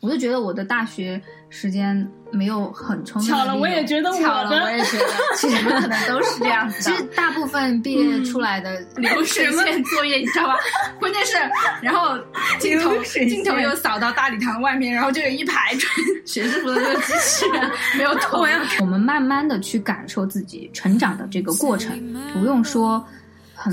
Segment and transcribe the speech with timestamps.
[0.00, 1.20] 我就觉得我的大学
[1.50, 3.30] 时间没有很充分。
[3.30, 6.96] 巧了，我也觉得巧了，我也觉得，其实可能都是这样子的。
[6.96, 10.56] 其实大部分毕业出来的流水线作业，你知道吧？
[10.98, 11.36] 关键是，
[11.82, 12.18] 然后
[12.58, 15.92] 镜头镜头又扫到大礼堂外面，然后就有一排穿
[16.24, 18.40] 学士服的那个机器人 没有投。
[18.80, 21.94] 我们慢慢的去感受自己成长的这个过程，
[22.32, 23.04] 不用说
[23.54, 23.70] 很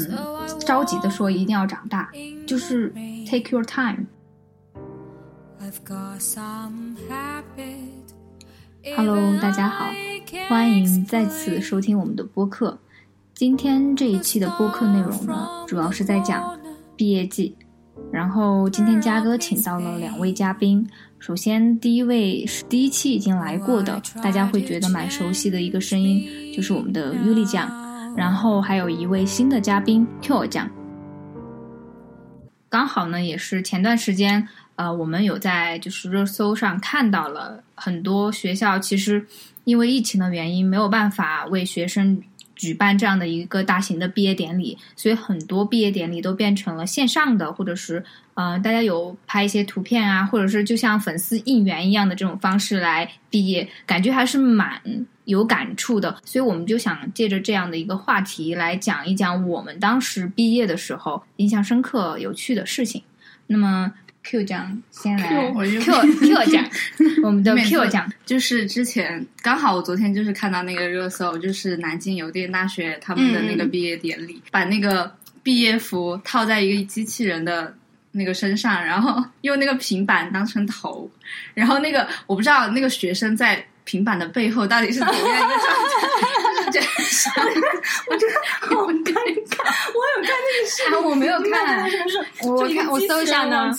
[0.60, 2.10] 着急的说一定要长大，
[2.46, 2.92] 就是
[3.26, 4.06] take your time。
[8.96, 9.92] Hello，大家好，
[10.48, 12.80] 欢迎再次收听我们的播客。
[13.34, 16.58] 今天这一期的播客内容呢，主要是在讲
[16.96, 17.54] 毕业季。
[18.14, 20.88] 然后今天嘉哥请到了两位嘉宾，
[21.20, 27.70] 首先第一位是第一期已经来过的，大家会觉得蛮熟悉的一个声音，就是我们的尤丽酱。
[28.16, 30.70] 然后还有一位新的嘉宾 Q 酱。
[32.70, 34.48] 刚好呢，也是前段时间。
[34.78, 39.26] 呃，我们有在就是热搜上看到了很多学校，其实
[39.64, 42.22] 因为疫情的原因没有办法为学生
[42.56, 48.04] 举办这样的一个大型的毕业典礼，所以很多毕业典礼都变成了线上的，或者是
[48.36, 54.80] 呃，大家有拍一些图片啊，或者是就像粉丝应援一样的这种方式来毕业，感觉还是蛮
[55.26, 56.16] 有感触的。
[56.24, 63.02] 所以我们就想借着这样的一个话题来讲一讲我们当时毕业的时候印象深刻、有趣的事情。
[63.48, 63.92] 那么。
[64.30, 65.54] Q 奖先来，Q
[66.20, 66.70] Q 奖，
[67.24, 75.10] 我们的 Q 奖就是之前刚好我昨天就是看到那个热搜，就是南京邮电大学他们的那个毕业典礼，把那个
[75.44, 77.74] 毕业服套在一个机器人的
[78.12, 81.10] 那个身上，然后 用那个平板当成头，
[81.54, 85.64] 然后那个我不知道那个学生在平板的背后到底是怎么样一个状
[86.66, 87.30] 态， 真是
[88.10, 88.34] 我觉得
[88.76, 89.14] 好尴
[89.48, 89.64] 尬，
[89.96, 91.90] 我有看那个视频，我没有看，
[92.44, 93.74] 我看我搜一下呢。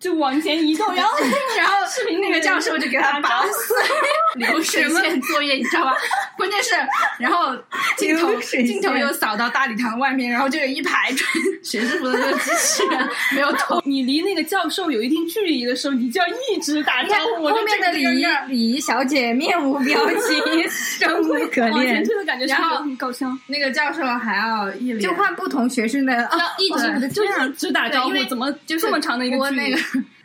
[0.00, 1.12] 就往前移动， 然后
[1.58, 3.74] 然后视频那个教授就给他绑死
[4.36, 5.94] 流水线作业，你知道吧？
[6.38, 6.70] 关键是，
[7.18, 7.54] 然后
[7.98, 11.30] 镜头镜头又扫到大礼堂外面，然后就有一排穿
[11.62, 13.78] 学士服的那个机器人没有头。
[13.84, 17.46] 你离那个教授有一定距离的时候，你就要一直打招呼。
[17.48, 21.72] 后面的礼仪礼仪小姐面无表情，生无可恋。
[21.72, 23.30] 往前推的感觉，然后搞笑。
[23.48, 29.76] 那个教授还要一就换不同学生的，要一直就一直打招呼，怎么就这么长的一个距离？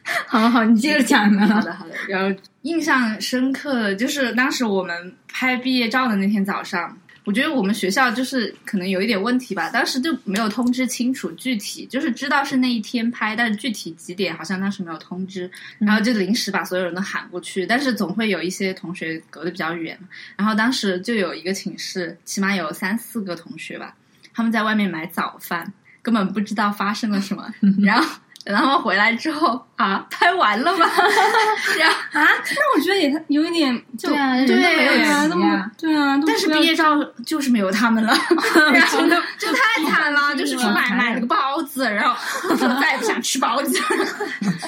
[0.27, 1.47] 好好，你接着讲呢。
[1.49, 1.95] 好的，好的。
[2.07, 15.49] 然后印象深刻就是当时我们拍毕业照的那天早上，我觉得我们学校就是可能有一点问题吧，当时就没有通知清楚具体，就是知道是那一天拍，但是具体几点好像当时没有通知，
[15.79, 19.97] 然后就临时把所有人都喊过去，但是总会有一些同学隔得比较远，
[20.37, 23.95] 然后当时就有一个寝室，起码有三四个同学吧，
[24.35, 25.73] 他们在外面买早饭，
[26.03, 27.51] 根本不知道发生了什么，
[27.81, 28.19] 然后。
[28.45, 30.85] 等他们回来之后啊，拍完了吗？
[31.79, 38.13] 然后啊，那我觉得也有一点就，对啊，对啊，那么对啊，但是毕业照就是没有他们了，
[38.71, 38.99] 然后
[39.39, 42.15] 就太惨了，就是去买买了个包子，然后
[42.79, 43.79] 再也不想吃包子，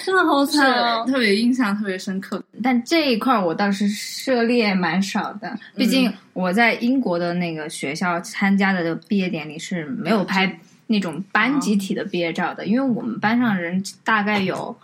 [0.04, 2.44] 真的好惨，特别印象特别深刻。
[2.64, 10.59] 但这一块我倒是涉猎蛮少的，毕竟我在英国的那个学校参加的毕业典礼是没有拍。
[10.88, 14.75] 那种班集体的毕业照的，因为我们班上人大概有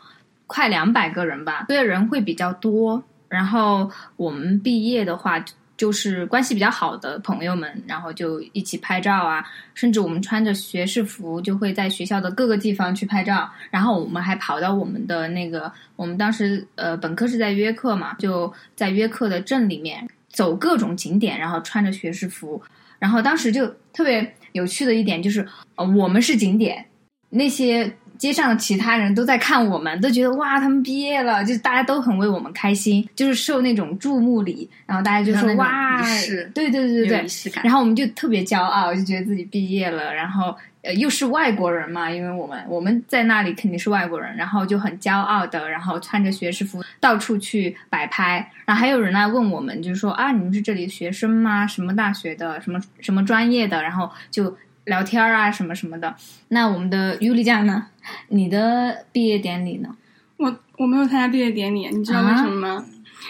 [0.46, 3.02] 快两百个人吧，所以人会比较多。
[3.30, 5.44] 然后我们毕业的话，
[5.76, 9.44] 就是关系比较好的朋友们，然后就一起拍照啊。
[9.74, 13.50] 甚至我们穿着学士服，就会在学校的各个地方去拍照。
[13.72, 22.62] 然后我们还跑到我们的那个，我们当时呃本科是在约克嘛，就在约克的镇里面走各种景点，然后穿着学士服。
[23.00, 24.36] 然后当时就特别。
[24.54, 26.86] 有趣的一点就是，呃，我们是景点，
[27.30, 36.02] 那些街上的其他人都在看我们，都觉得哇，他们毕业了，就大家都很为我们开心，就是受那种注目礼，然后大家就说哇，
[36.54, 37.28] 对对对对对，
[37.64, 40.56] 然后我们就特别骄傲，就觉得自己毕业了，然后。
[40.84, 51.66] 呃，又是外国人嘛，因为我们我们在那里肯定是外国人，然后就很骄傲的，然后穿着学士服到处去摆拍，然后还有人来问我们，就是说啊，你们是这里学生吗？
[51.66, 52.60] 什么大学的？
[52.60, 53.82] 什么什么专业的？
[53.82, 56.14] 然后就聊天啊，什么什么的。
[56.50, 57.88] 那我们的尤里酱呢？
[58.28, 59.96] 你的毕业典礼呢？
[60.36, 62.86] 我我没有参加毕业典礼，你知道为什么吗？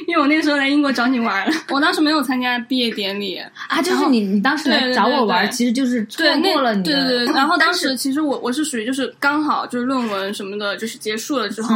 [0.07, 3.37] 因为我那个时候来英国找你玩了，我当时没有参加毕业典礼
[3.67, 6.83] 啊，就是你你当时来找我玩，其实就是错过了你。
[6.83, 7.33] 对对对。
[7.33, 11.75] 然后当时其实我我是属于就是刚好就是论文什么的，就是结束了之后，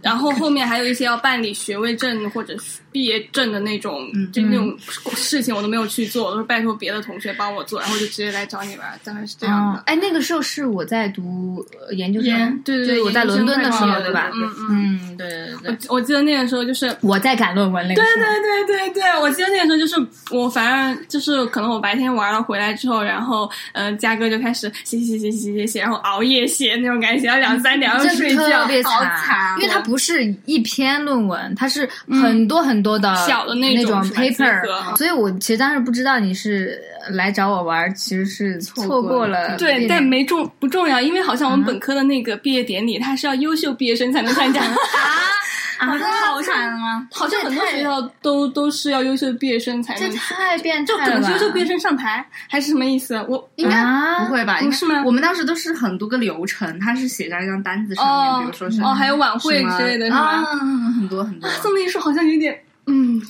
[0.00, 2.54] 然后后面还有一些要办理学位证或者
[2.90, 4.76] 毕业证的那种就那种
[5.14, 9.82] 事情，我都没有去做，都是拜托别的同学帮我做，然后就直接来找你玩，大概是这样的。
[9.86, 14.30] 哎，那个时候是我在读研究生，对对对，我在伦敦的时候，对吧？
[14.34, 15.78] 嗯嗯，对对对。
[15.88, 18.02] 我记得那个时候就是我在赶论文那个。
[18.02, 19.96] 对对对对对，我记得那个时候就是
[20.30, 29.56] 我，反正就是可能我白天玩了回来之后，然后嗯，嘉哥就开始写写写写写写写，然后熬夜写那种感觉，写到两三点要睡觉，特别惨。
[29.58, 39.56] 因为它不是一篇论文，它是很多很多的小的那种 paper，所以我其实当时不知道你是来找我玩，其实是错过了。
[39.56, 44.60] 对，但没重不重要，因为好像我们本科的那个毕业典礼，他是要优秀毕业生才能参加。
[44.62, 44.76] 啊，
[45.78, 47.06] 好惨啊！
[47.12, 51.16] 好像很多学校都都是要优秀的毕业生才能，这太变态了。
[51.16, 53.14] 就等优秀毕业生上台，还是什么意思？
[53.28, 53.84] 我应该
[54.20, 54.60] 不会吧？
[54.60, 55.02] 不是吗？
[55.04, 60.42] 我们当时都是很多个流程，他是写在一张单子上面，比如说是哦，还有晚会之类的，是吧？
[60.98, 61.48] 很多很多。
[61.62, 63.20] 这么一说，好像有点嗯。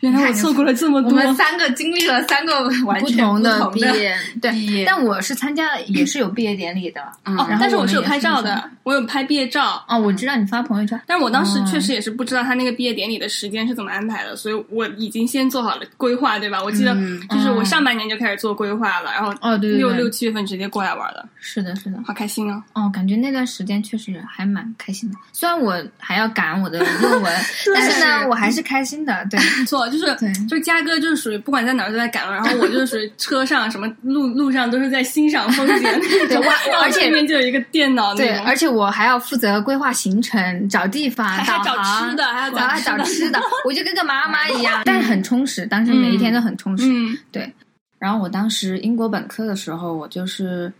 [0.10, 1.10] 原来我错过了这么多。
[1.10, 4.84] 我们三个经历了三个 完全不同的毕业，对。
[4.86, 9.84] 但我是参加也是有毕业典礼的，哦，但是我是有拍照的，我有拍毕业照。
[9.88, 16.62] 哦，我知道你发朋友圈，但是我当时确实也是不知道他那个毕业典礼的时间是怎么安排的，所以我已经先做好了规划，对吧？
[16.62, 16.94] 我记得
[17.28, 21.28] 就是我上半年就开始做规划了，然后哦，对，六六七月份直接过来玩了。
[21.38, 22.62] 是的，是的，好开心啊！
[22.74, 27.32] 哦，感觉那段时间确实还蛮开心的，虽然我还要赶我的论文，
[27.74, 29.26] 但是呢，我还是开心的。
[29.30, 35.82] 对，没错，就是对，就嘉哥就是属于不管在哪儿都在赶路，然后我就是属于车上什么路路上都是在欣赏风景，
[36.28, 36.36] 对，
[36.82, 46.84] 而且面就有一个电脑，对，而且我还要负责规划行程、找地方、还找吃的，还要找吃的， 我就跟个妈妈一样， 但是很充实，当时每一天都很充实，
[47.32, 47.52] 对。
[47.98, 50.72] 然后我当时英国本科的时候，我就是。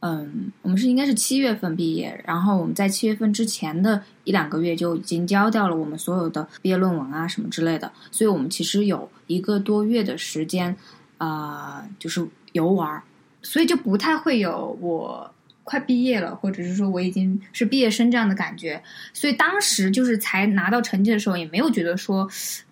[0.00, 10.74] 嗯，我们是应该是七月份毕业，然后我们在七月份之前的一两个月就已经交掉了我们所有的毕业论文啊什么之类的，所以我们其实有一个多月的时间，
[11.18, 13.02] 啊，就是游玩，
[13.42, 15.30] 所以就不太会有我。
[15.70, 18.82] 快毕业了，或者是说我已经是毕业生这样的感觉，
[19.12, 22.28] 所以当时就是才拿到成绩的时候，也没有觉得说，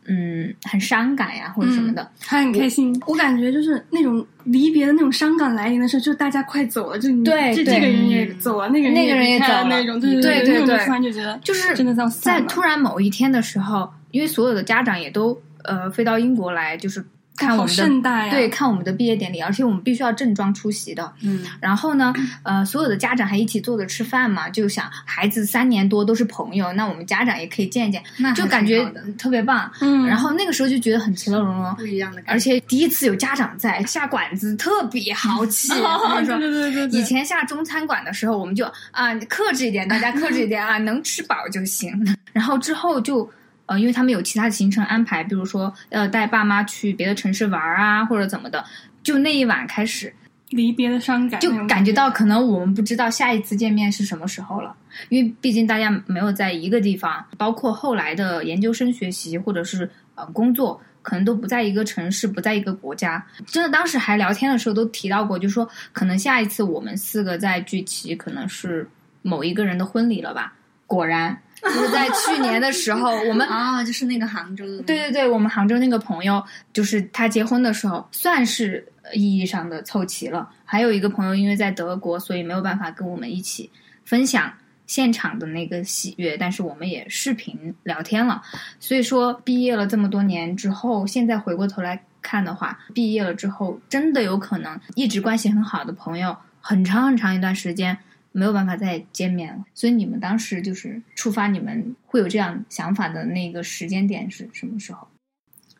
[0.06, 2.92] 嗯，很伤感呀或者什么的，还很开心。
[3.06, 17.04] 我感觉就是那种离别的那种伤感来临的时候，就大家快走了，就你对，这这个人也走了，那个人那个人也走了那种，对对对对，突然就觉得就是真的在突然某一天的时候，因为所有的家长也都呃飞到英国来，就是。
[17.38, 21.10] 看我们的对，看我们的毕业典礼，而且我们必须要正装出席的。
[21.22, 22.12] 嗯，然后呢，
[22.42, 28.02] 呃，所有的家长还一起坐着吃饭嘛，就想孩子三年多都是朋友，那我们家长也可以见一见，
[28.34, 28.84] 就感觉
[29.16, 29.70] 特别棒。
[29.80, 35.68] 嗯，然后那个时候就觉得很其乐融融，不一样的感觉，而且第一次有家长在下馆子，特别豪气。
[36.26, 41.92] 对对对对以前下中餐馆的时候，我们就啊克制一点，大家克制一点啊，能吃饱就行。
[42.32, 43.28] 然后之后就。
[43.68, 48.64] 呃，因为他们有其他的行程安排，比如说要带爸妈去别的城市玩啊，或者怎么的，
[49.02, 50.10] 就那一晚开始
[50.48, 54.74] 离别的伤感，就感觉到可能我们不知道下一次见面是什么时候了，
[55.10, 63.22] 因为毕竟大家没有在一个地方，包括后来的研究生学习或者是呃工作，可能都不在一个城市，不在一个国家。
[63.44, 68.88] 真的，当时还聊天的时候都提到过，就说可能下一次我们四个再聚齐，可能是
[69.20, 70.54] 某一个人的婚礼了吧？
[70.86, 71.38] 果然。
[71.62, 80.48] 就是在去年的时候，我们啊，就是那个杭州的，对对对，我们杭州那个朋友，就是他结婚的时候，算是意义上的凑齐了。
[80.64, 83.70] 还有一个朋友，因为在德国，所以没有办法跟我们一起
[84.04, 84.52] 分享
[84.86, 88.42] 现场的那个喜悦，但是我们也视频聊天了。
[88.78, 97.98] 所以说，毕业了这么多年之后，现在回过头来看的话，毕业了之后，真的有可能一直关系很好的朋友，很长很长一段时间。
[98.32, 105.08] 没有办法再见面了，所以你们当时就是触发你们会有这样想法的那个时间点是什么时候？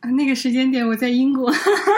[0.00, 1.52] 啊，那个时间点我在英国，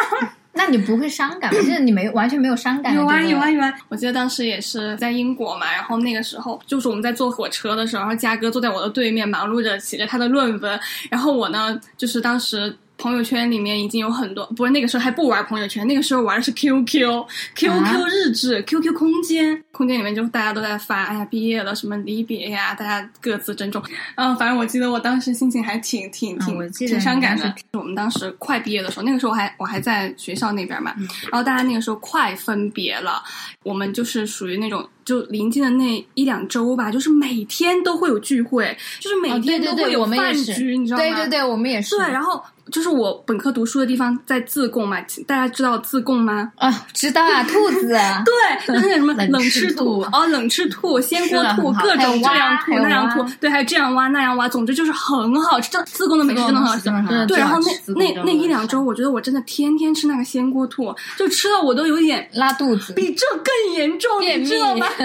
[0.54, 1.60] 那你不会伤感吗？
[1.60, 2.94] 就是你没完全没有伤感？
[2.94, 3.72] 有啊有啊有啊！
[3.88, 10.80] 我记得当时也是在英国嘛，然后那个时候就是我们在坐火车的时候，然后嘉哥坐在我的对面，忙碌着写着他的论文，
[11.10, 12.76] 然后我呢就是当时。
[13.00, 23.82] 朋友圈里面已经有很多，不是那个时候还不玩朋友圈，那个时候玩的是 QQ，QQ 日志、QQ 空间，空间里面就大家都在发，哎呀，毕业了，什么离别呀，大家各自珍重。
[24.16, 27.54] 嗯，反正我记得我当时心情还挺挺挺挺伤感的。
[27.72, 30.94] 我们当时快毕业的时候，那个时候还我还在学校那边嘛，
[31.32, 33.22] 然后大家那个时候快分别了，
[33.64, 41.02] 我们就是属于那种就临近的那一两周吧，就是每天都会有聚会，就是每天都会有饭局，你知道吗？
[41.02, 41.96] 对对对，我们也是。
[41.96, 42.44] 对，然后。
[42.70, 46.52] 就是我本科读书的地方在自贡嘛，大家知道自贡吗？
[46.56, 47.88] 啊，知道啊，兔子。
[48.24, 48.34] 对，
[48.74, 55.70] 那个什么冷吃兔哦，冷吃兔、鲜锅兔，各种这样兔那样兔，对，还有这样挖那样挖，总之就是很好吃。
[55.70, 57.26] 这自贡的美食真的很好吃。
[57.26, 64.86] 对，然后那那那一两周，我觉得我真的天天吃那个鲜锅兔，就吃的我都有点拉肚子，比这更严重，你知道吗？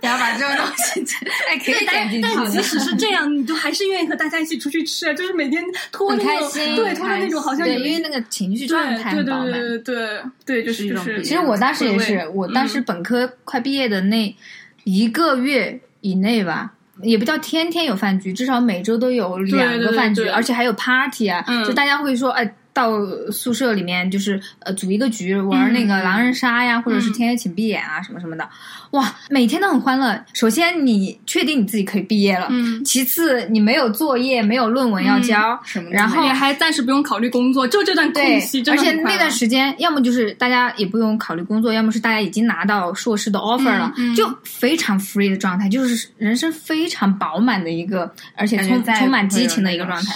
[0.00, 1.04] 不要把这个东西
[1.48, 5.62] 哎可以但但即使是这样，你都还是愿意和大家一起出去吃，就是每天。
[5.92, 11.22] 很开心，对，那种好像因为那个情绪状态对对对对对，就是就是。
[11.22, 14.36] 其实我当时也是，我当时本科快毕业的那
[14.84, 16.72] 一个月以内吧，
[17.02, 22.54] 也不叫天天有饭局，至少每周都有两个饭局，而且还有 party 啊，就大家会说哎。
[22.74, 22.90] 到
[23.30, 28.50] 宿舍里面就是呃组一个局玩那个狼人杀呀，或者是天黑请闭眼啊什么什么的，
[28.94, 30.24] 哇，每天都很欢乐。
[30.32, 50.14] 首先你确定你自己可以毕业了，嗯，其次你没有作业，没有论文要交，什么，然后你还暂时不用考虑工作，就这段空隙，而且那段时间要么就是大家也不用考虑工作，要么是大家已经拿到硕士的 offer 了，就非常 free 的状态，就是人生非常饱满的一个，而且充充满激情的一个状态，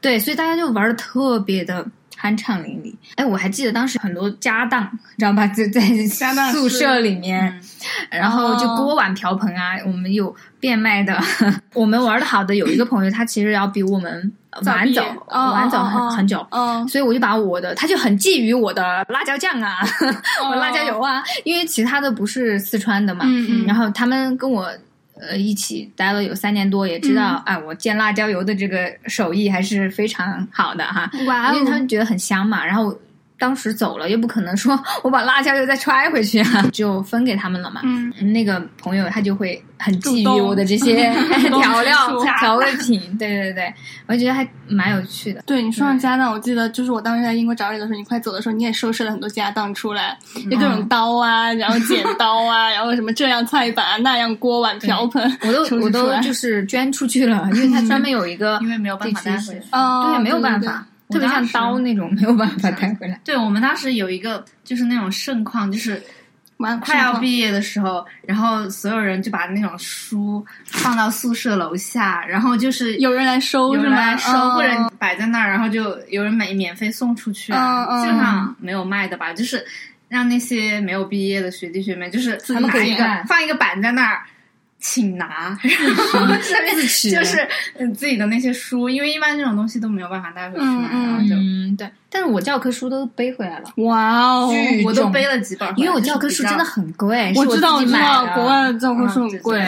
[0.00, 1.86] 对，所以大家就玩的特别的。
[2.20, 4.82] 酣畅淋漓，哎，我还记得当时很多家当，
[5.16, 5.46] 知道吧？
[5.46, 5.80] 就在
[6.52, 7.60] 宿舍里面，
[8.10, 11.16] 然后就锅碗瓢盆啊，我们有变卖的。
[11.74, 14.32] 我们玩的好的有一个朋友，他其实要比我们
[14.64, 16.44] 晚走，晚走很很久，
[16.88, 19.78] 所以我就把我的，他就很觊觎我的辣椒酱啊，
[20.50, 23.24] 我辣椒油啊，因为其他的不是四川的嘛，
[23.66, 24.68] 然后他们跟我。
[25.20, 32.98] 呃，一起待了有三年多，也知道，啊，我煎辣椒油的这个手艺还是非常好的哈，哇，因为他们觉得很香嘛，然后。
[33.38, 37.80] 当时走了，又不可能说 我把辣椒又再揣回去啊，就分给他们了嘛。
[37.84, 41.12] 嗯，那个朋友他就会很觊觎我的这些
[41.48, 43.00] 调料、调味品。
[43.16, 43.72] 对对对，
[44.06, 45.42] 我觉得还蛮有趣的。
[45.46, 50.18] 对你说上家当，我记得就是我当时在英国找你的时候，你快走的时候，你也收拾了很多家当出来，
[50.50, 60.84] 就各种刀啊，然后剪刀啊，然后什么这样菜板啊、那样锅碗瓢盆，我都 我都就是捐出去了，因为他专门有一个，因为没有办法带回去，对，没有办法。
[61.10, 63.20] 特别像刀那种，没有办法带回来。
[63.24, 66.02] 对我们当时有一个，就是那种盛况，就是
[66.80, 78.00] 快要毕业的时候，然后所有人就把那种书放到宿舍楼下，然后就是有人来收，有人来收，或者摆在那儿，然后就有人免免费送出去啊。
[78.02, 79.64] 基本上没有卖的吧，就是
[80.08, 82.96] 让那些没有毕业的学弟学妹，就是他们可以
[83.26, 84.22] 放一个板在那儿。
[84.80, 94.52] 请拿， 上面就是嗯自己的那些书，因为一般这种东西都没有办法带回去嘛，然后就嗯对，但是我教科书都背回来了，哇哦，
[94.84, 99.60] 我都背了几本，因为我教科书真的很贵，我知道我知道，国外的教科书很贵，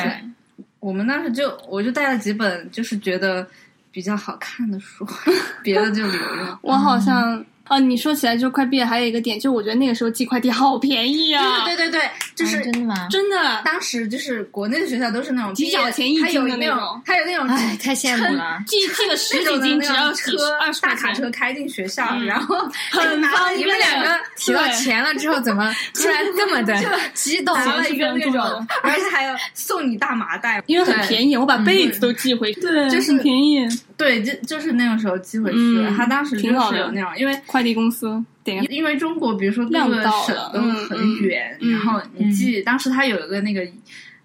[0.78, 3.46] 我们当时就我就带了几本，就是觉得
[3.90, 5.06] 比较好看的书，
[5.62, 7.44] 别的就留着，我好像。
[7.70, 11.64] 哦，你说起来就快毕业，还有一个点，就我觉得那个时候寄快递好便宜啊！
[11.64, 12.00] 对对对，
[12.34, 13.06] 就是真的吗？
[13.08, 18.58] 真的，当时就是国内的学校都是那种几角钱一斤的那种，还有那种，哎，太羡慕了！
[18.66, 22.56] 寄寄个十几斤，只要车二十大卡车开进学校，然后
[22.90, 23.60] 很方便。
[23.60, 26.74] 你们两个提到钱了之后，怎么 突然这么的
[27.14, 27.56] 激动？
[27.56, 33.68] 拿了一个那种，而且还要送你大麻袋，因为很便宜，我把被子都寄回去，对，就是便宜。
[34.00, 38.24] 对，就就是那个时候寄回去，他当时就是有那种，因为快递公司，
[38.68, 43.66] 因为中国比如说各个省都很远，然后你寄，当时他有一个那个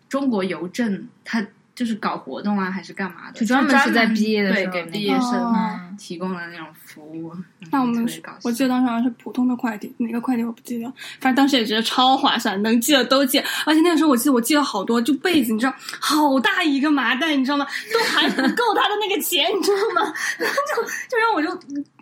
[0.09, 1.45] 中国邮政，他。
[1.75, 3.39] 就是搞活动啊，还是干嘛的？
[3.39, 7.33] 就专门是在毕业的时候给毕业生提供的那种服务。
[7.69, 8.07] 那我们
[8.43, 10.85] 我记得当时好像是普通的快递，哪个快递我不记得。
[11.19, 13.39] 反正当时也觉得超划算，能寄的都寄。
[13.65, 17.67] 而且那个时候我记得我寄了好多，就被子，你知道，好大一个麻袋，你知道吗？
[17.91, 20.13] 都还不够他的那个钱，你知道吗？
[20.37, 21.53] 然后就就让我就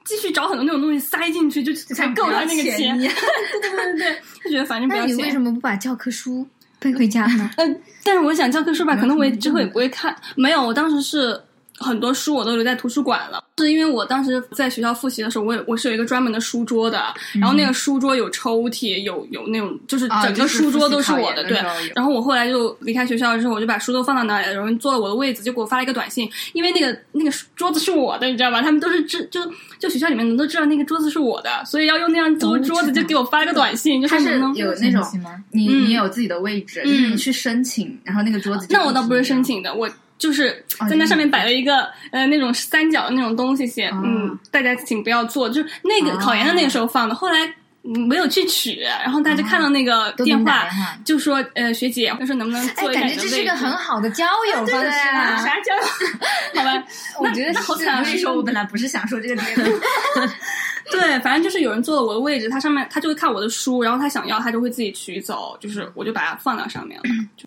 [0.06, 2.96] 继续找很多那种东西塞进去，就才够他那个钱。
[3.00, 5.18] 对对对对，就觉得反正不要钱。
[5.18, 6.46] 你为什么不把教科书？
[6.84, 7.50] 背回家呢？
[7.58, 10.14] 嗯， 但是我想教科书吧，可能我之后也不会看。
[10.36, 11.40] 没有，我当时是
[11.84, 21.60] 很多书我都留在图书馆了，是因为我当时在学校复习的时候，我我是有一个专门的书桌的，然后那个书桌有抽屉，有有那种就是整个书桌都是我的，对。
[21.94, 28.62] 然后我后来就离开学校之后，我就把书都放到那里，有人坐了我的位子，就给我发了一个短信，因为那个那个桌子是我的，你知道吧？
[28.62, 29.40] 他们都是知就
[29.78, 35.04] 就学校里面人都知道那个桌子是我的，所以要用那样桌桌子就给我发了个短信，就是有那种
[35.52, 39.90] 你你有自己的位置，你去申请，然后那个桌子那我倒不是申请的，我。
[40.24, 45.50] 就是在那上面摆了一个呃那种三角的那种东西，写嗯，大家请不要做。
[45.50, 47.54] 就是那个考研的那个时候放的，后来
[47.84, 50.68] 没有去取，然后大家看到那个电话
[51.04, 55.84] 就说呃学姐，他说能不能坐一下感觉这是个很好的交友方式啊，啥交友？
[56.56, 56.84] 好吧，
[57.20, 58.00] 我觉得那好惨。
[58.00, 59.66] 我跟你说，我本来不是想说这个点的。
[60.92, 67.04] 对，反正就是有人坐了我的位置，他上面他就会看我的书，然后他想要他就会自己取走，就是我就把它放到上面了。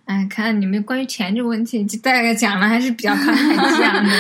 [0.06, 4.10] 哎，看你们关于钱这个问题，就大概讲了还是比较宽泛讲的。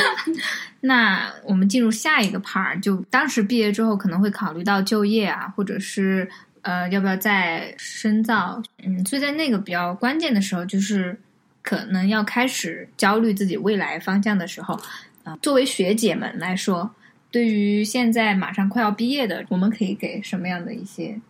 [0.86, 6.28] 那我们进入下一个 part，就当时毕业之后可能会考虑到就业啊，或者是
[6.62, 8.62] 呃要不要再深造。
[8.82, 11.18] 嗯，所以在那个比较关键的时候，就是
[11.62, 14.80] 可能要开始焦虑自己未来方向的时候，
[15.24, 16.90] 啊，作为学姐们来说。
[17.28, 21.20] 对于现在马上快要毕业的，我们可以给什么样的一些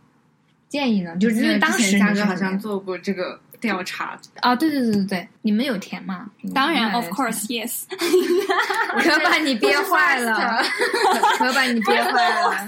[0.69, 1.17] 建议呢？
[1.17, 6.27] 就是因为当时嘉哥好像做过这个调查啊，对对对对对，你们有填吗？
[6.55, 7.83] 当然，of course yes。
[8.95, 10.63] 我要把你憋坏了，
[11.39, 12.67] 可把你憋坏了。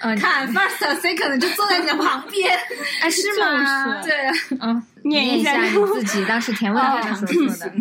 [0.20, 2.58] 看 first second 就坐在你的旁边，
[3.00, 4.00] 哎，是吗？
[4.02, 4.12] 对，
[4.60, 7.72] 嗯，念一下你自己当时填问卷的时候说的。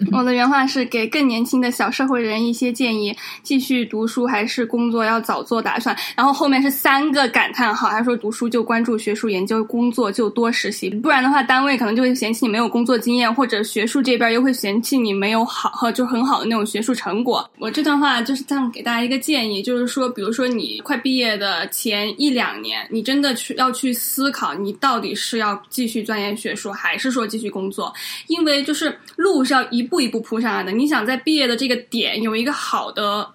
[0.12, 5.96] 我的原话是给更年轻的小社会人一些建议：继续读书还是工作，要早做打算。
[6.16, 17.50] 然后后面是三个感叹号，他说读书就关注学术研究，工作就多实习，不然的话单位可能就会嫌弃你没有工作经验，或者学术这边又会嫌弃你没有好和就很好的那种学术成果。
[17.58, 27.92] 我这段话就是这样给大家一个建议，就是说，比如说你快毕业的前一两年，你真的去要去思考，你到底是要继续钻研学术，还是说继续工作？
[28.28, 29.87] 因为就是路是要一。
[29.88, 30.70] 一步一步铺上来的。
[30.70, 33.26] 你想在毕业的这个点有一个好的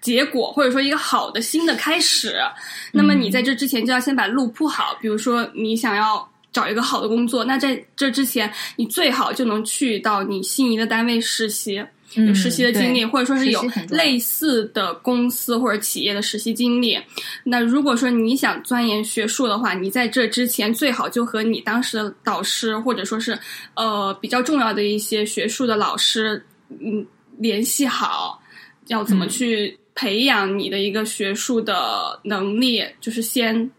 [0.00, 2.34] 结果，或者说一个好的新的开始，
[2.90, 4.98] 那么你在这之前就要先把路铺好。
[5.00, 11.80] 比如说，你想要找一个好的工作，那在这之前，你最好就能去到你心仪的单位实习。
[12.14, 16.98] 有实习的经历，或者说是有类似的公司或者企业的实习经历。
[17.44, 23.38] 那如果说你想钻研学术的话，你在这之前最好就和你当时的导师，或者说是
[23.74, 27.06] 呃比较重要的一些学术的老师，嗯，
[27.38, 28.42] 联系好，
[28.88, 33.70] 要怎么去培养你的一个学术的能力，就是先。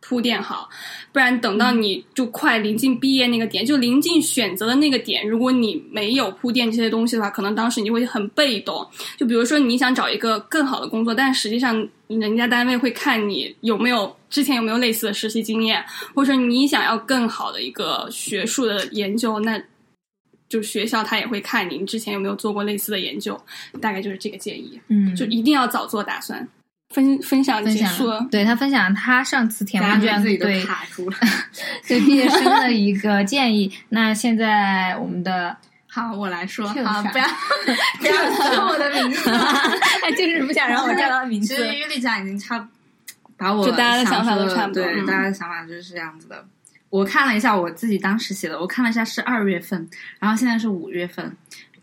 [0.00, 0.68] 铺垫好，
[1.12, 8.86] 不然等到你就快临近毕业那个点，就临近选择的那个点，如果你没有铺垫这些东西的话，可能当时你会很被动。
[9.16, 19.60] 就比如说你想找一个更好的工作，但实际上人家单位会看你有没有之前有没有类似的实习经验，或者说你想要更好的一个学术的研究，那
[20.48, 23.38] 就学校他也会看你之前有没有做过类似的研究。
[23.80, 26.48] 大概就是这个建议，嗯，就一定要早做打算。
[26.90, 30.38] 分分享结束了，对他分享他上次填问卷对
[31.86, 33.70] 对毕业生的 一个建议。
[33.90, 35.54] 那现在我们的
[35.86, 37.26] 好，我来说，好，不要
[37.98, 41.48] 不要说我的名字，他 就是不想让我叫到名字。
[41.48, 42.68] 其实玉丽讲已经差
[43.36, 46.44] 把我就大家的想法都差不多，对大家的想法就是这样子的。
[46.90, 49.86] 我看了一下我自己当时写的，我看了一下是二月份，
[50.18, 51.36] 然后现在是五月份。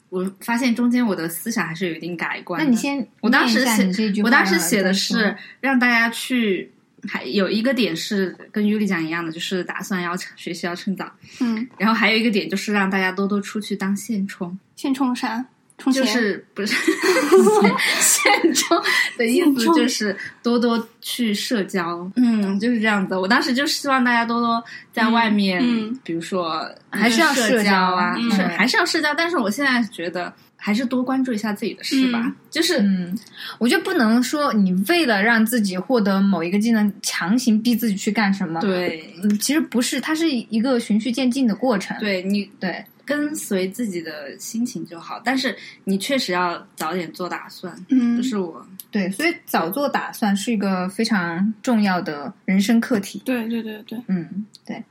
[0.09, 2.63] 我发现中间我的思想还是有一定改观。
[2.63, 6.71] 那你先，我当时写，我当时写的是让大家去，
[7.07, 11.11] 还有一个点是跟尤里讲一样的，就是打算要学习要趁早。
[11.41, 14.57] 嗯，然后还有一个点就是让大家多多出去当现充。
[14.75, 15.45] 现充啥？
[15.91, 16.73] 就是不是
[17.99, 18.81] 现充
[19.17, 22.09] 的意思，就是多多去社交。
[22.15, 23.15] 嗯，就是这样子。
[23.15, 25.61] 我当时就希望大家多多在外面，
[26.03, 29.13] 比如说还是要社交啊，是还是要社交。
[29.13, 32.33] 但是我现在觉得还是多关注一下自己的事吧。
[32.49, 33.15] 就是，嗯，
[33.59, 38.59] 我觉得不能说你为了让自己获得某一个技能，强行逼自己去干什么。
[38.61, 41.95] 对，嗯，其实不是，它是一个循序渐进的过程。
[41.99, 42.83] 对你，对。
[43.05, 47.73] 跟随自己的心情就好，但是你确实要早点做打算。
[47.89, 53.21] 嗯，这是我对，所以早做打算是一个非常重要的人生课题。
[53.23, 54.83] 对对对对，嗯，对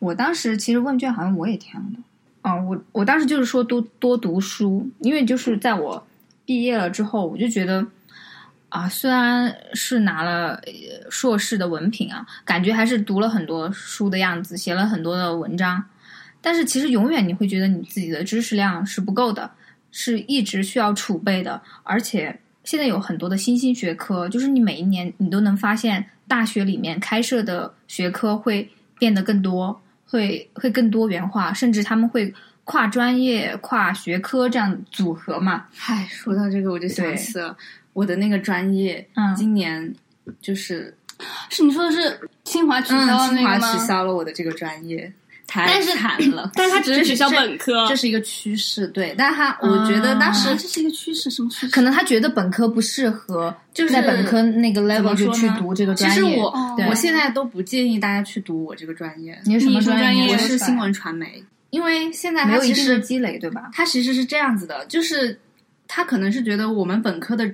[0.00, 1.98] 我当时其实问卷好像我也填了的。
[2.42, 6.04] 哦，我我当时就是说多多读书，因为就是在我
[6.44, 7.86] 毕业了之后，我就觉得
[8.70, 10.60] 啊，虽然是拿了
[11.10, 15.84] 硕士的文凭啊，感觉还是读了很多书的样子，写了很多的文章。
[16.40, 19.50] 但是其实永远你会觉得你自己的知识量是不够的，
[19.90, 32.32] 是一直需要储备的，而且现在有很多的新兴学科，就是你每一年你都能发现大学里面开设的学科会变得更多，会会更多元化，甚至他们会
[32.64, 35.66] 跨专业、跨学科这样组合嘛。
[35.74, 37.56] 嗨，说到这个我就想起了
[37.92, 39.92] 我的那个专业，嗯今年
[40.40, 40.94] 就是
[41.48, 43.58] 是你说的是清华取消嗯，了清华？
[43.58, 45.12] 取消了我的这个专业，
[45.50, 46.48] 太但是惨了。
[46.54, 49.12] 但是他 只是学校本科，这是一个趋势，对。
[49.18, 51.68] 但他我觉得当时啊这是一个趋势，什么趋势？
[51.72, 56.14] 可能他觉得本科不适合，就是在本科那个 level 就去读这个专业。
[56.14, 60.38] 其实我哦我现在都不建议大家去读我这个专业，你是什么专业我？
[60.38, 63.68] 是新闻传媒，因为现在没有一定的它其实积累，对吧？
[63.72, 65.38] 它其实是这样子的，就是
[65.88, 67.50] 他可能是觉得我们本科的，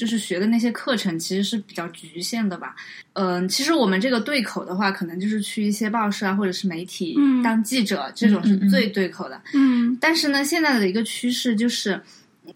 [0.00, 2.74] 就是学的那些课程其实是比较局限的吧。
[3.12, 9.40] 嗯、其实我们这个对口的话，可能就是去一些报社啊，或者是媒体嗯当记者，这种是最对口的。
[9.52, 12.00] 嗯但是呢，现在的一个趋势就是。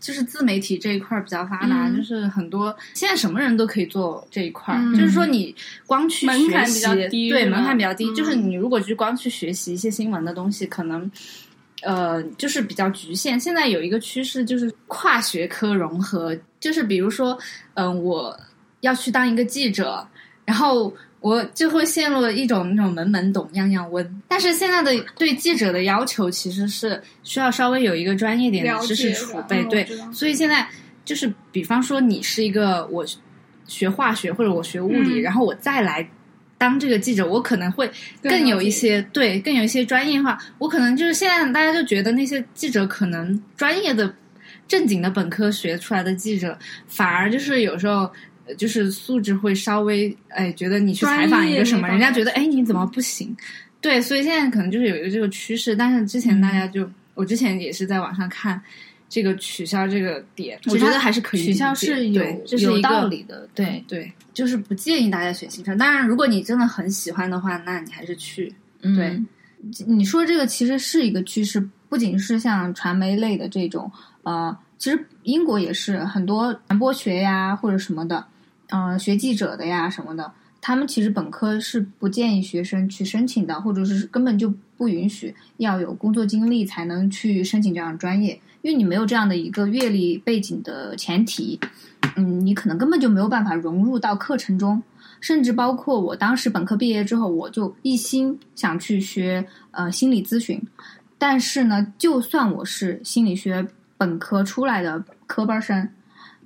[0.01, 5.55] 就是自媒体这一块儿比较发达，嗯就是很多现在什么人都可以做这一块就是说，你
[5.87, 8.11] 光去门槛，比较低对门槛比较低。
[8.11, 11.09] 嗯就是你如果就光去学习一些新闻的东西，可能
[11.85, 13.39] 呃就是比较局限。
[13.39, 17.39] 现在有一个趋势就是跨学科融合，就是比如说，
[17.75, 18.37] 嗯、我
[18.81, 20.07] 要去当一个记者，
[20.45, 24.23] 然后我就会陷入了一种那种门门懂样样温。
[24.27, 30.67] 但是现在的对记者的要求其实是需要稍微有一个专业点的知识储备，对所以现在
[31.05, 33.05] 就是比方说你是一个我
[33.67, 36.09] 学化学或者我学物理，嗯然后我再来。
[36.65, 37.91] 当这个记者，我可能会
[38.23, 40.39] 更有一些对，更有一些专业化。
[40.57, 44.11] 我可能就是现在大家就觉得那些记者可能专业的、
[44.67, 48.11] 正经的本科学出来的记者，反而就是有时候
[48.47, 53.37] 呃就是素质会稍微哎，觉得你去采访一个什么，人家觉得哎你怎么不行？
[53.83, 58.59] 对，所以现在可能就是有一个这个趋势，但是之前大家就、我之前也是在网上看
[59.15, 62.21] 这个取消这个点，我觉得还是可以取消是有
[62.59, 65.79] 有道理的，对，对，就是不建议大家选行程。
[65.79, 68.53] 当然，如果你真的很喜欢的话，那你还是去。
[68.83, 73.89] 嗯对，你说这个其实是一个趋势，不仅是像传媒类的这种，
[74.25, 78.27] 呃，其实英国也是很多传播学呀或者什么的，
[78.71, 91.61] 呃，学记者的呀什么的，他们其实本科是不建议学生去申请的，或者是根本就不允许要有工作经历才能去申请这样的专业，因为你没有这样的一个阅历背景的前提，
[92.17, 94.83] 嗯，你可能根本就没有办法融入到课程中。
[95.21, 100.59] 甚至包括我当时本科毕业之后，我就一心想去学呃心理咨询，
[101.19, 103.67] 但是呢，就算我是心理学
[103.99, 105.87] 本科出来的科班生，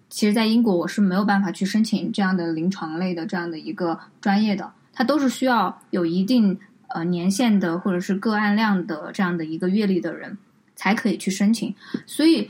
[0.08, 10.36] 其实，在英国我是没有办法去申请这样的临床类的这样的一个专业的，它都是需要有一定呃年限的或者是个案量的这样的一个阅历的人。
[10.78, 11.74] 才可以去申请，
[12.06, 12.48] 所以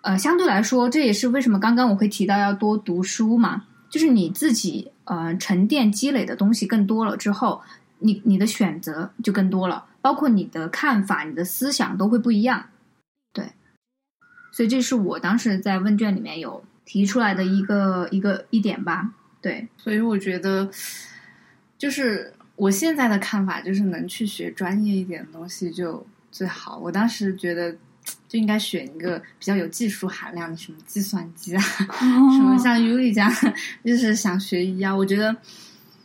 [0.00, 7.62] 呃，相对来说，这也是为什么刚刚我会提到要多读书嘛，就是你自己呃沉淀积累的东西更多了之后，
[8.00, 12.66] 你你的选择就更多了，包括你的看法、你的思想都会不一样。
[13.32, 13.52] 对，
[14.50, 19.14] 所以这是我当时在问卷里面有提出来的一个一个一点吧。
[19.40, 20.68] 对，所以我觉得，
[21.78, 26.78] 就是我现在的看法，就是能去学专业一点的东西就最好。
[26.78, 27.76] 我当时觉得。
[28.26, 31.60] 就应该选一个比较有技术含量的，什么计算机啊，
[32.32, 33.30] 什么像尤里这样，
[33.84, 34.94] 就是想学医啊。
[34.94, 35.36] 我觉得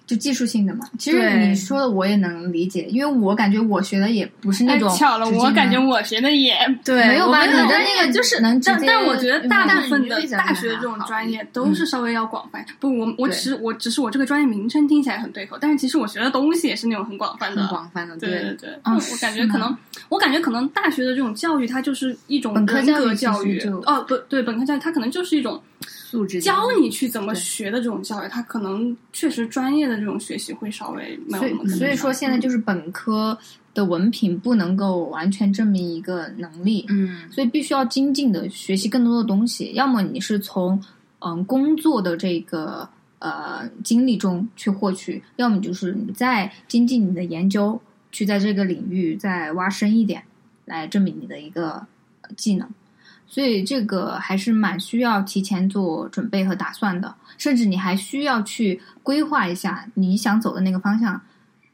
[0.07, 0.87] 就技术性的嘛。
[0.97, 7.45] 其实你说的我也能理解，因为我感觉我学的也不是那种哎巧了，我感觉我学的也对没有吧？
[7.45, 12.65] 你的那个就是但但我觉得大部分的大学的这种专业都是稍微要广泛。
[12.79, 17.75] 不，我我只是我只是我这个专业名称听起来很对口，但是其实我学的东西也是那种很广泛的很。
[17.75, 19.75] 广泛的，对对对，哦我我感觉可能，
[20.07, 23.59] 我感觉可能大学的这种教育，它就是一种本科人格教育。
[23.85, 25.61] 哦，不对，本科教育它可能就是一种
[26.07, 33.35] 素质教你去怎么学的这种教育，它可能确实专业的这种学习会稍微没有所所以说现在就是本科
[33.73, 39.73] 的文凭不能够完全证明一个能力，嗯，所以必须要精进的学习更多的东西。
[39.73, 40.79] 要么你是从
[41.19, 42.87] 嗯工作的这个
[43.19, 50.23] 呃经历中去获取，要么就是你再精进你的研究，去在这个领域再挖深一点，
[50.65, 51.87] 来证明你的一个
[52.21, 52.69] 呃技能。
[53.27, 61.19] 所以这个还是蛮需要提前做准备和打算的，甚至你还需要去规划一下你想走的那个方向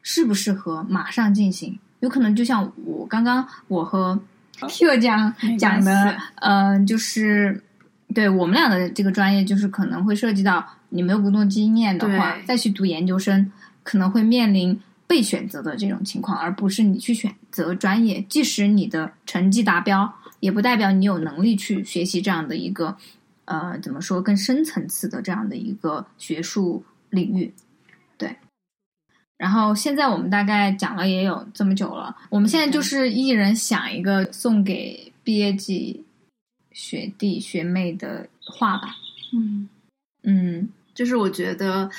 [0.01, 1.77] 适不适合马上进行。
[1.99, 4.19] 有可能就像我刚刚我和
[4.67, 7.63] Q 讲没关讲的系，嗯、就是
[8.13, 13.51] 对我们俩的这个专业，就是可能会涉及到你没有工作经验的话，再去读研究生，
[13.83, 22.97] 可能会面临被选择的这种情况，而不是你去选择专业，即使你的成绩达标，也不代表你有能力去学习这样的一个
[23.45, 27.53] 呃怎么说更深层次的这样的一个学术领域。
[28.17, 28.35] 对。
[29.37, 36.03] 然后现在我们大概讲了也有这么久了，我们现在就是一人想一个送给毕业季
[36.71, 38.95] 学弟学妹的话吧。
[39.33, 39.67] 嗯
[40.23, 41.89] 嗯，就是我觉得，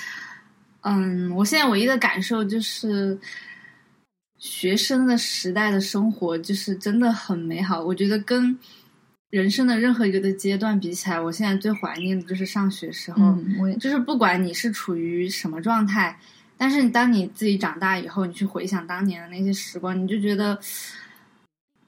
[0.82, 3.18] 嗯，我现在唯一的感受就是，
[4.42, 7.80] 学生的时代的生活就是真的很美好。
[7.80, 8.58] 我觉得跟
[9.30, 13.22] 人生的任何一个的阶段比起来，我现在最怀念的就是上学时候。
[13.22, 16.18] 嗯，我也就是不管你是处于什么状态，
[16.56, 20.58] 但是当你自己长大以后，你去回想当年的那些时光，你就觉得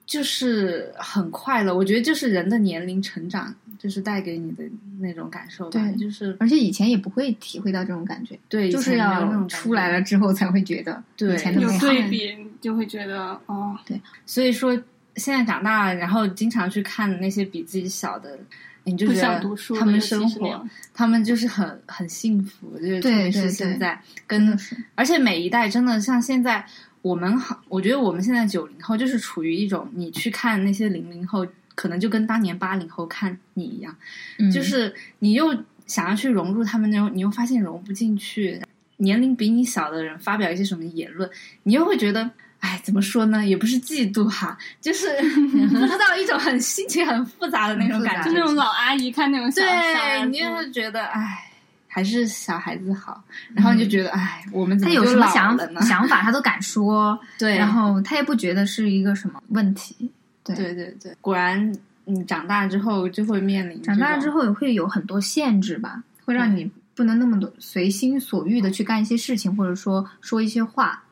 [0.05, 1.75] 就是很快乐。
[1.75, 4.63] 我觉得就是人的年龄成长，就是带给你的
[4.99, 5.71] 那种感受吧。
[5.71, 11.87] 对就是而且以前也不会体会到这种感觉，对，就是以前没有那要种出来了之后才会觉得对有以前的美好。
[11.87, 14.73] 对比，你就会觉得哦，对所以说，
[15.15, 18.37] 现在长大了，然后经常去看那些比自己小的，
[18.83, 24.59] 你就不觉得想读书，他们生活他们就是很很幸福，就是特别是现在真跟
[24.95, 26.65] 而且每一代真的像现在，
[27.01, 33.95] 我们好，我觉得我们现在九零后就是处于一种，你去看那些零零后，可能就跟当年八零后看你一样，
[34.39, 34.51] 嗯。
[34.51, 38.59] 就是你又想要去融入他们那种，你又发现融不进去。
[38.97, 41.29] 年龄比你小的人发表一些什么言论，
[41.63, 42.31] 你又会觉得，
[42.65, 43.45] 哎，怎么说呢？
[43.45, 45.07] 也不是嫉妒哈，就是
[45.69, 51.51] 不知道一种很心情很复杂的那种感觉，就那种老阿姨看那种小孩你就会觉得，哎，
[51.87, 53.23] 还是小孩子好。
[53.53, 55.55] 然后你就觉得，哎，我们怎他有什么想？
[55.85, 60.09] 想法，他都敢说， 对，然后他也不觉得是一个什么问题。
[60.43, 61.71] 对，对对对，果然
[62.05, 71.03] 你长大之后就会面临长大之后，后也会有很多限制吧，会让你不能那么多随心所欲的去干一些事情，或者说说一些话。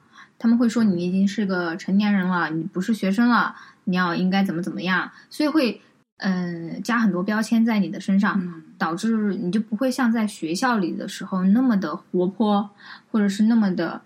[0.44, 5.82] 他们会说你已经是个成年人了，你不是学生了，你要应该怎么怎么样，所以会
[6.18, 8.38] 嗯、呃加很多标签在你的身上。
[8.42, 12.70] 嗯，导致你就不会像在学校里的时候那么的活泼，
[13.10, 14.02] 或者是那么的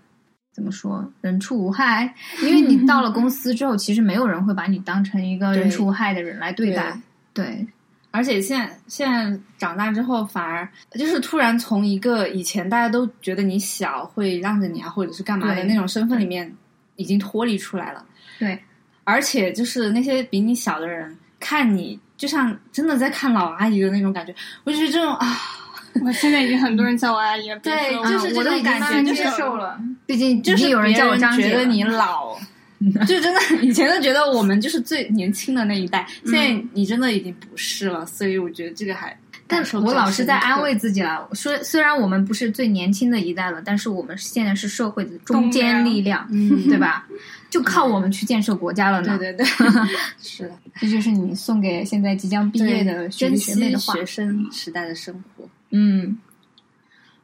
[0.54, 2.14] 怎么说人畜无害。
[2.44, 7.02] 因为你到了公司之后，其实没有人会把你当成一个人畜无害的人来对待。
[7.34, 7.66] 对，
[8.12, 16.52] 而且现在现在长大之后，反而就是突然从一个以前大家都觉得你小会让着你啊，或者是干嘛的那种身份里面，
[16.96, 18.04] 已经脱离出来了。
[18.40, 18.60] 对，
[19.04, 24.34] 而且就是那些比你小的人看你，就像真的在看老阿姨的那种感觉。
[24.64, 25.38] 我就觉得这种啊，
[26.04, 29.80] 我现在已经很多人叫我阿姨了，对就是这种感觉就是接受了。
[30.06, 32.38] 毕竟就是有人别叫我张姐觉得你老，
[33.08, 39.18] 就真的以前都觉得我们就是最年轻的那一代，现在你真的已经不是了，所以我觉得这个还。
[39.50, 47.08] 但我老是在安慰自自己了，说虽然我们不是最年轻的一代了，但是我们现在是社会的中坚力量，嗯 对吧？
[47.50, 49.18] 就靠我们去建设国家了呢。
[49.18, 49.48] 对对对，
[50.22, 53.94] 是的，这就是你送给现在即将毕业的学弟学妹的话。
[53.94, 55.48] 学生时代的生活。
[55.72, 56.18] 嗯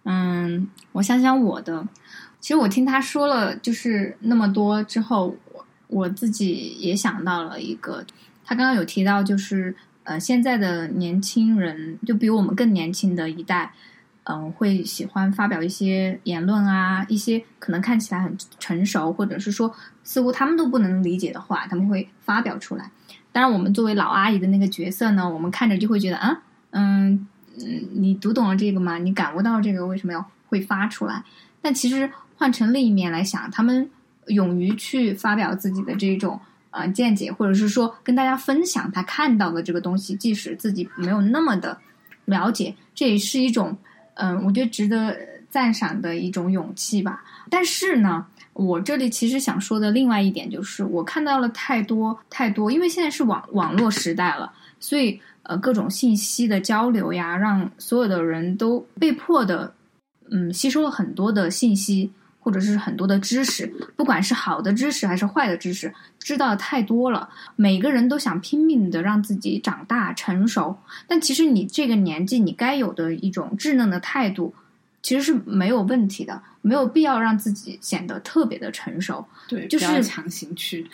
[0.05, 1.85] 嗯，我想想我的，
[2.39, 5.35] 其实我听他说了就是那么多之后，
[5.93, 8.03] 我自己也想到了一个，
[8.43, 13.71] 他刚刚有提到就是呃现在的年轻人就比我们更年轻的一代。
[14.25, 19.75] 嗯，会喜欢发表一些言论啊，一些可能看起来很成熟，或者是说
[20.05, 22.89] 似乎他们都不能理解的话，他们会发表出来。
[23.33, 27.27] 当然，我们作为老阿姨的那个角色呢，我们看着就会觉得，啊，嗯
[27.57, 28.97] 嗯，你读懂了这个吗？
[28.97, 31.21] 你感悟到这个为什么要会发出来？
[31.61, 33.89] 但其实换成另一面来想，他们
[34.27, 36.39] 勇于去发表自己的这种
[36.71, 41.77] 呃见解，或者是说跟大家分享他看到的这个东西，即使自己没有那么的
[42.25, 43.77] 了解，这也是一种
[44.15, 45.17] 嗯、我觉得值得
[45.49, 47.23] 赞赏的一种勇气吧。
[47.49, 59.73] 但是呢，我这里其实想说的另外一点就是，我看到了太多太多，因为现在是网网络时代了，所以呃各种信息的交流呀，让所有的人都被迫的
[60.29, 62.11] 嗯吸收了很多的信息。
[62.43, 67.29] 或者是很多的知识，不管是好的知识还是坏的知识，知道的太多了。
[67.55, 70.77] 每个人都想拼命的让自己长大成熟，
[71.07, 74.53] 但其实你这个年纪，你该有的一种稚嫩的态度，
[75.01, 80.85] 其实是没有问题的，没有必要让自己显得特别的成熟，对，就是强行去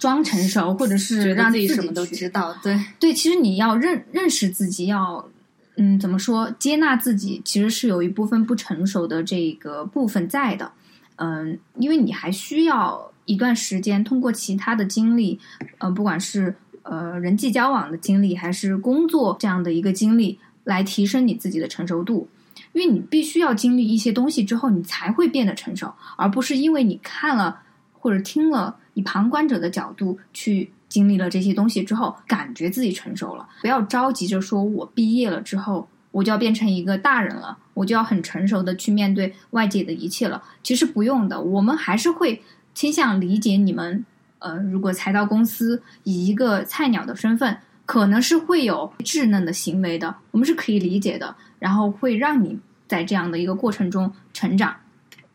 [0.00, 2.56] 装成熟，或者是让己己什么都知道。
[2.62, 5.28] 对，对，其实你要认认识自己，要
[5.76, 10.72] 嗯怎么说，接纳自己，其实是有一部分不成熟的这个部分在的。
[11.16, 15.38] 嗯，因为你还需要一段时间，通过其他的经历，
[15.78, 22.28] 呃，不管是呃人际交往的经历，还是工作这样的一个经历，来提升你自己的成熟度。
[22.72, 27.60] 因为你必须要经历一些东西之后，你才会变得成熟，而不是因为你看了
[27.92, 40.42] 或者听了以旁观者的角度去经历了这些东西之后，感觉自己成熟了，不要着急着说我毕业了之后我就要变成一个大人了，我就要很成熟的去面对外界的一切了。
[40.62, 44.06] 其实不用的，我们还是会倾向理解你们。
[44.38, 51.36] 呃，如果才到公司，以一个菜鸟的身份，可能是会有稚嫩的行为的，我们是可以理解的。
[51.58, 54.76] 然后会让你在这样的一个过程中成长，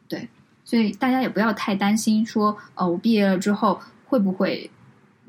[0.07, 0.29] 对，
[0.63, 4.69] 所以大家也不要太担心，说呃，我毕业了之后会不会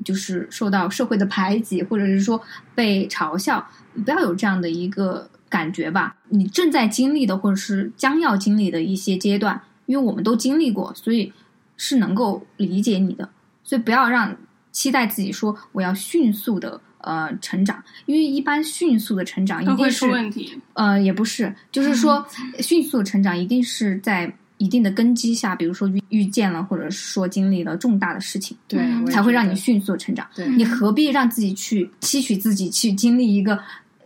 [0.05, 2.41] 就是受到社会的排挤，或者是说
[2.75, 3.67] 被嘲笑，
[4.05, 6.15] 不要有这样的一个感觉吧。
[6.29, 11.31] 你正在经历的，或者是将要经历的一些阶段，因为我们都经历过，所以
[11.77, 13.29] 是能够理解你的。
[13.63, 14.35] 所以不要让
[14.71, 20.59] 期待自己说我要迅速的呃成长，因为一般迅速的成长一定是问题。
[20.73, 22.25] 呃，也不是，就是说
[22.59, 28.79] 迅速成长一定是在一定的根基下，比如说遇遇见了，或者说经历了重大的事情，对，
[29.11, 30.25] 才会让你迅速成长。
[30.33, 33.59] 对，你何必让自己去期许自己去经历一个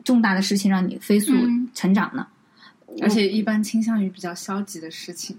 [0.08, 1.34] 重大的事情，让你飞速
[1.74, 2.26] 成长呢？
[3.02, 5.38] 而且一般倾向于比较消极的事情。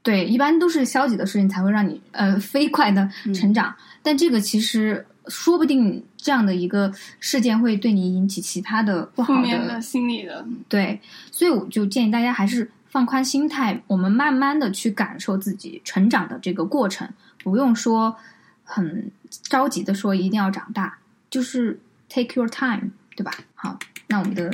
[0.00, 10.46] 对，一般都是消极的事情才会让你呃飞快的成长，但这个其实说不定这样的一个事件会对你引起其他的不好的心理的。
[10.68, 11.00] 对，
[11.32, 17.06] 所以我就建议大家还是放宽心态，我们慢慢的去感受自己成长的这个过程，
[17.42, 18.16] 不用说
[18.62, 19.10] 很
[19.42, 20.98] 着急的说一定要长大，
[21.28, 23.32] 就是 take your time，对吧？
[23.54, 24.50] 好，那我们的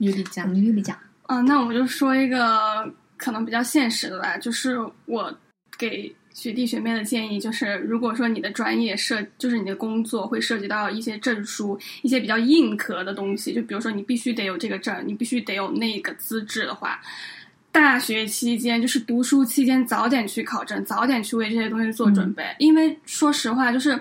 [0.00, 0.96] 尤里讲，尤里讲，
[1.28, 2.92] 嗯，那我就说一个。
[3.18, 5.32] 可能比较现实的吧，就是我
[5.78, 17.00] 给学弟学妹的建议就是，如果说你的专业涉，就是你的工作会涉及到一些证书，一些比较硬壳的东西，就比如说你必须得有这个证，你必须得有那个资质的话，
[17.70, 23.96] 大学期间就是读书期间，早点去考证，早点去为这些东西做准备，因为说实话，就是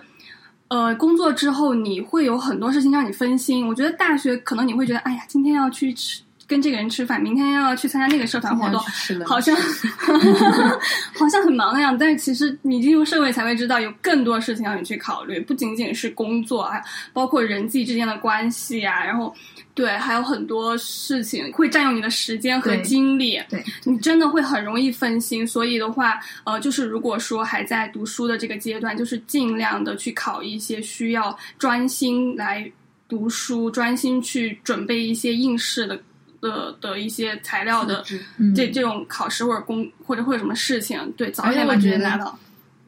[0.71, 3.67] 呃，工作之后你会有很多事情让你分心。
[3.67, 6.21] 我觉得大学可能你会觉得，哎呀，今天要去吃。
[6.47, 8.81] 跟这个人吃饭，明天要去参加那个社团活动，
[9.25, 9.55] 好像
[11.17, 11.97] 好像很忙的样子。
[11.97, 16.81] 但是其实你进入社会才会知道，有更多事情要你去考虑，不仅仅是工作啊，
[17.13, 19.33] 包括人际之间的关系啊，然后
[19.81, 23.41] 对，还有很多事情会占用你的时间和精力。
[23.49, 25.45] 对你真的会很容易分心。
[25.47, 32.71] 所以的话，呃，就是如果说还在读书的这个阶段，就是尽量的去考一些需要专心来
[33.09, 35.99] 读书、专心去准备一些应试的。
[36.41, 38.03] 的的一些材料的
[38.55, 42.35] 这这种考试或者工或者或者什么事情，对，早点把这些拿到。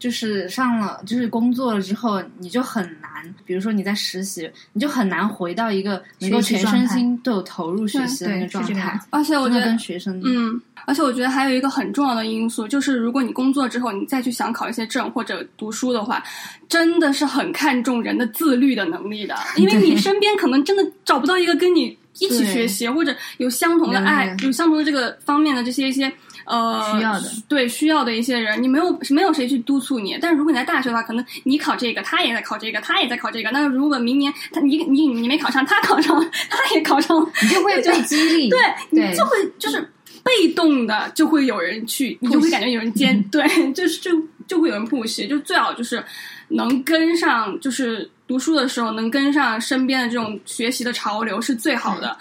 [0.03, 3.09] 就是上了，就是工作了之后，你就很难。
[3.45, 8.99] 比如说你在实习，你就很难回到一个能够全身心都有投入学习的那个状态。
[9.11, 16.21] 而且我觉得跟学生，嗯，而且我觉得还有一个很重要的因素，就是如果你工作之后，你再去想考一些证或者读书的话，
[16.67, 26.11] 真的是很看重人的自律的能力的， 因为你身边可能真的找不到一个跟你一起学习或者有相同的爱、有相同的这个方面的这些一些。
[26.45, 30.17] 呃，需要的对需要的一些人，你没有没有谁去督促你。
[30.21, 33.49] 但是如果你在大学的话，可能你考这个，他也在考这个，他也在考这个。
[33.51, 39.81] 那如果明年他你你你没考上，他考上，他也考上，你就会 被激励，对你就会就是
[40.23, 44.11] 被动的就会有人去，你就会感觉有人监，对， 就是就
[44.47, 46.03] 就会有人 push，就最好就是
[46.49, 52.17] 能跟上，就是读书的时候能跟上身边的这种学习的潮流是最好的。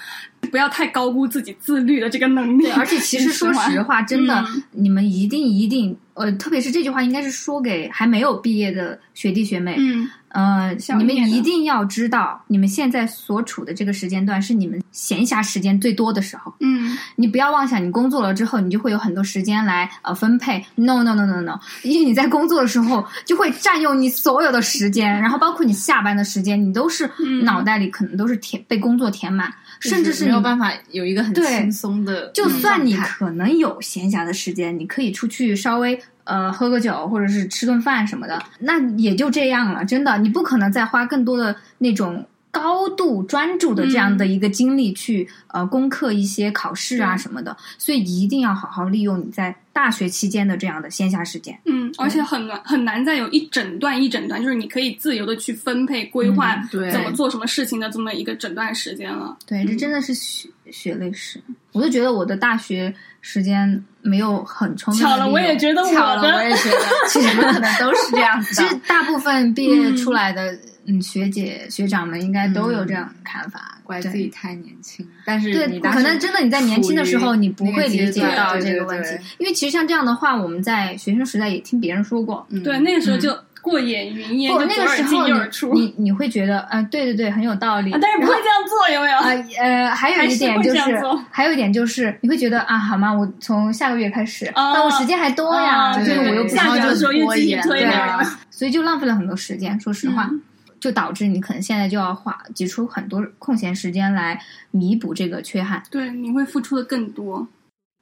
[0.52, 2.70] 不要太高估自己自律的这个能力。
[2.72, 9.76] 而且其实说实话， 真的，你们一定一定，呃，特别是这句话，应该是说给还没有毕业的学弟学妹。
[9.78, 16.52] 嗯，呃，你们一定要知道，你们现在所处的这个时间段是你们闲暇时间最多的时候。
[16.60, 20.62] 嗯，你不要妄想，你工作了之后，你就会有很多时间来呃分配。
[20.74, 27.10] No No No No No，因为你在工作的时候就会占用你所有的时间，然后包括你下班的时间，你都是
[27.42, 29.50] 脑袋里可能都是填被工作填满。
[29.82, 39.84] 甚至是没有办法有一个很轻松的，就算你可能有闲暇的时间，你可以出去稍微呃喝个酒，或者是吃顿饭什么的，那也就这样了。
[39.84, 42.24] 真的，你不可能再花更多的那种。
[42.52, 51.58] 高度专注的这样的一个精力去呃攻克一些考试啊什么的，所以一定要好好利用你在大学期间的这样的线下时间。
[51.64, 59.34] 嗯，而且很难很难再有一整段一整段，就是你可以自由的去分配规划怎么做什么事情的这么一个整段时间了。
[59.46, 61.42] 对，这真的是血血泪史。
[61.72, 65.02] 我就觉得我的大学时间没有很充分。
[65.02, 68.62] 巧了，我也觉得我的，我也觉得，其实可能都是这样子的。
[68.68, 70.52] 其实大部分毕业出来的。
[70.52, 70.60] 嗯，
[71.00, 75.06] 学姐学长们应该都有这样的看法，怪自己太年轻。
[75.24, 82.46] 但是对，可能真的你在年轻的时候，你不会理解到这个问题，对因为其实像这样的话，我们在学生时代也听别人说过。
[82.64, 85.72] 对，那个时候就过眼云烟，不，那个时候。
[85.72, 87.92] 你你你会觉得，呃，对对对，很有道理。
[87.92, 89.16] 啊但是不会这样做，有没有？
[89.16, 89.28] 啊
[89.60, 93.12] 呃，还有一点就是还有一点就是，你会觉得啊，好吗？
[93.12, 99.78] 我从下个月开始，啊、但我时间还多呀，啊就是我又不下想就雪的时候又拖延对啊。，所以就浪费了很多时间。
[99.78, 100.42] 说实话，嗯
[100.82, 104.36] 就导致你可能现在就要花挤出很多空闲时间来
[104.72, 105.80] 弥补这个缺憾。
[105.88, 107.46] 对，你会付出的更多。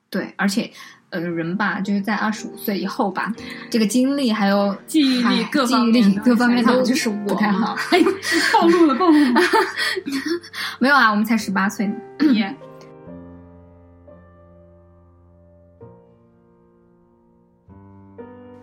[0.08, 0.72] 对，而且
[1.10, 3.30] 呃，人吧，就是在二十五岁以后吧，
[3.68, 7.76] 这个精力还有记忆力哎各方记忆力面各方面都就是不太好。
[8.54, 9.40] 暴露了，暴露了。
[10.80, 11.94] 没有啊，我们才十八岁呢。
[12.32, 12.56] 也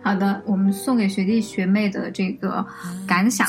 [0.08, 2.64] 好的，我们送给学弟学妹的这个
[3.06, 3.46] 感想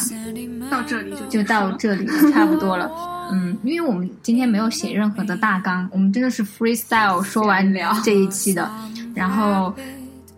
[0.69, 2.91] 到这里就就到这里了，差不多了。
[3.31, 8.69] 嗯，因为我们今天没有写任何的大纲，我们真的是 freestyle 说完聊这一期的。
[9.15, 9.73] 然后，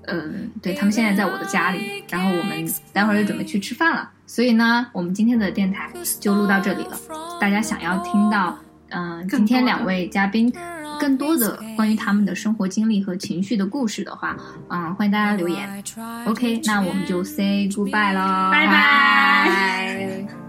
[0.06, 4.08] 嗯，对他们现在在我的家里，然后我们待会儿就准备去吃饭了。
[4.28, 6.96] 所以呢，我们今天的电台就录到这里了。
[7.40, 8.56] 大家想要听到，
[8.90, 10.54] 嗯、今天两位嘉宾
[11.02, 14.38] 更多的关于他们的生活经历和情绪的故事的话，
[14.70, 15.84] 嗯，欢迎大家留言。
[16.28, 18.68] OK，那我们就 say goodbye 喽，拜。
[18.68, 20.41] 拜拜